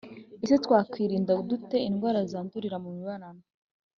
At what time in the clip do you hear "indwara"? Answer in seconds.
1.89-2.19